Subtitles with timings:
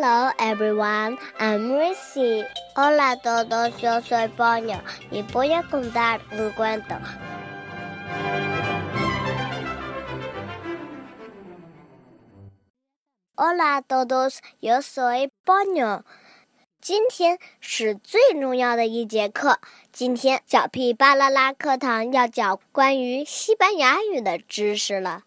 [0.00, 2.44] Hello everyone, I'm Ricky.
[2.76, 6.94] Hola a todos, yo soy Ponyo y voy a contar un cuento.
[13.34, 16.04] Hola a todos, yo soy Ponyo.
[16.80, 19.58] 今天是最重要的一节课。
[19.90, 25.24] 今天小屁巴啦啦课堂要讲关于西班牙语的知识了。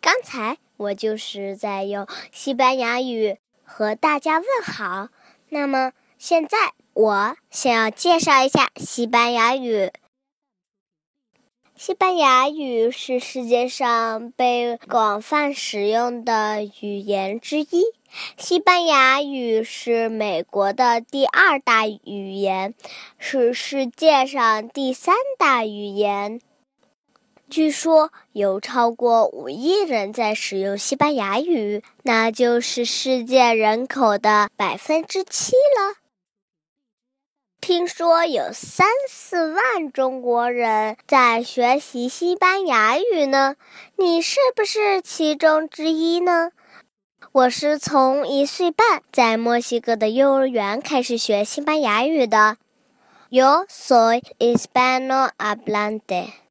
[0.00, 3.38] 刚才我就是在用西班牙语。
[3.64, 5.08] 和大家问好。
[5.48, 6.58] 那么现在
[6.92, 9.90] 我想要介绍一下西班牙语。
[11.74, 17.84] 西班牙语是世界上被广泛使用的语言之一。
[18.36, 22.74] 西班牙语是美国的第二大语言，
[23.18, 26.42] 是世界上第三大语言。
[27.52, 35.96] 据说有超过五亿人在使用西班牙语，那就是世界人口的百分之七了。
[37.60, 43.56] 听说有三四万中国人在学习西班牙语呢，
[43.96, 46.52] 你是不是其中之一呢？
[47.32, 52.56] 我是从一岁半在墨西哥的幼儿园开始学西班牙语的。
[53.28, 56.41] Yo soy hispanohablante。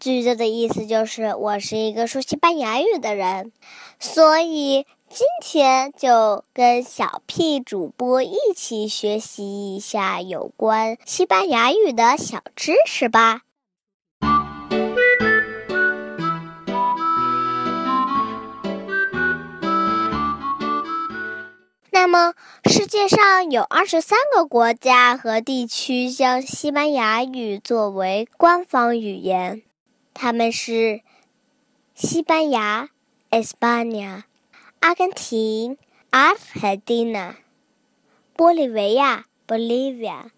[0.00, 3.52] 句子的意思就是我是一个说西班牙语的人，
[3.98, 13.42] 所以今天就跟小屁主播一起学习一下有关西班牙语的小知识吧。
[21.92, 22.32] 那么，
[22.64, 29.60] 世界上有二十三个国家和地区将西班牙语作为官方语言。
[30.12, 31.02] 他们是
[31.94, 32.90] 西班牙
[33.30, 34.24] （España）、
[34.80, 35.78] 阿根廷
[36.10, 37.36] （Argentina）、
[38.36, 40.30] 玻利维亚 （Bolivia）、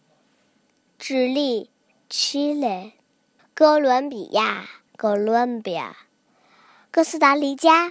[0.98, 1.70] 智利
[2.10, 2.92] （Chile）、
[3.54, 5.94] 哥伦比亚 （Colombia）、
[6.90, 7.90] 哥斯达黎加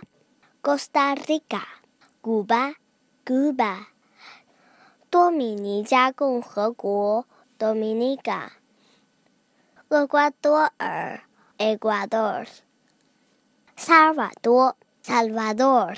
[0.62, 1.64] （Costa Rica）、
[2.22, 2.76] 古巴
[3.26, 3.86] （Cuba）、
[5.10, 7.26] 多米尼加共和国
[7.58, 8.50] （Dominica）、
[9.90, 11.31] 厄瓜多尔。
[11.62, 12.48] Ecuador,
[13.76, 14.74] Salvador,
[15.04, 15.94] Salvador,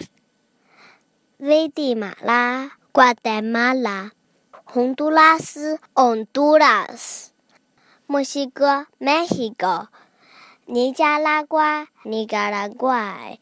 [1.40, 4.12] Guatemala, Guatemala,
[4.76, 7.34] Honduras, Honduras,
[8.10, 9.90] México, México,
[10.68, 13.40] Nicaragua, Nicaragua,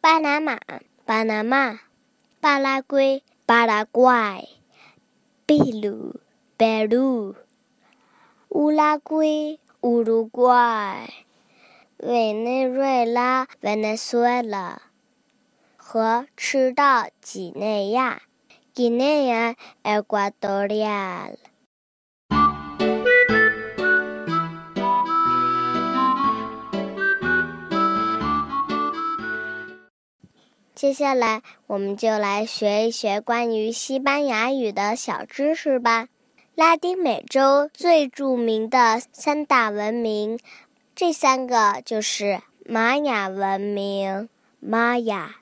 [0.00, 0.58] Panamá,
[1.06, 1.82] Panamá,
[2.40, 4.42] Paraguay, Paraguay,
[5.46, 6.18] Perú,
[6.58, 7.36] Perú,
[8.50, 11.23] Uruguay, Uruguay。
[11.98, 14.78] 委内瑞拉 （Venezuela）
[15.76, 18.22] 和赤道几内亚
[18.74, 21.36] （Guinea Ecuatorial）。
[30.74, 36.08] 接下来，我们就来学一学关于西班牙语的小知识吧。
[36.54, 40.38] 拉丁美洲最著名的三大文明。
[40.96, 44.28] 这三个就是玛雅文明
[44.60, 45.38] （玛雅）、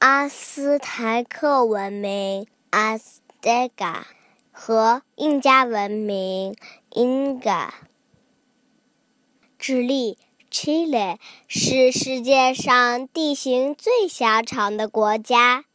[0.00, 4.04] 阿斯台克文明（阿斯泰加）
[4.50, 6.56] 和印加文明
[6.90, 7.72] （印加）。
[9.60, 10.18] 智利
[10.50, 15.66] （Chile） 是世界上地形最狭长的国家。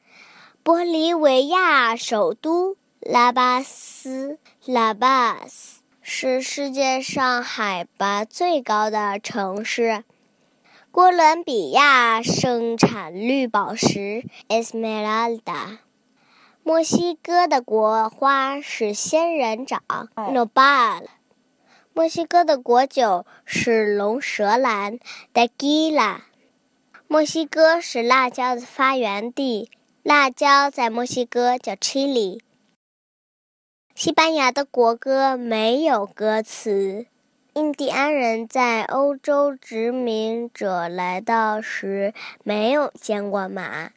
[0.61, 5.78] 玻利维亚首都拉巴斯 （La Paz）。
[6.11, 10.03] 是世界上海拔最高的城市。
[10.89, 15.77] 哥伦比亚盛产绿宝石 （Esmeralda）。
[16.63, 19.83] 墨西哥的国花是仙人掌
[20.15, 21.03] （nopal）。
[21.93, 24.97] 墨西哥的国酒是龙舌兰
[25.31, 26.21] （tequila）。
[27.07, 29.69] 墨西哥是辣椒的发源地，
[30.01, 32.39] 辣椒在墨西哥叫 chili。
[33.99, 37.05] 西班牙的国歌没有歌词。
[37.55, 43.89] 印第安人在欧洲殖民者来到时没有见过马。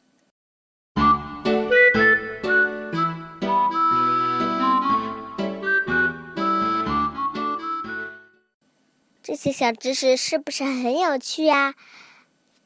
[9.22, 11.74] 这些小知识是不是很有趣呀？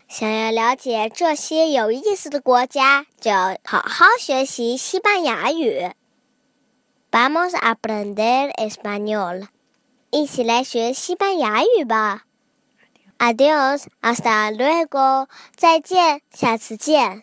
[0.09, 5.91] 想要了解这些有意思的国家，就要好好学习西班牙语。
[7.17, 9.49] Vamos a aprender español，
[10.11, 12.27] 一起来学西班牙语吧。
[13.17, 15.27] Adiós，hasta luego，
[15.57, 17.23] 再见，下次见。